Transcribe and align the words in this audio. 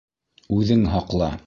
Үҙең 0.59 0.85
һаҡла! 0.95 1.33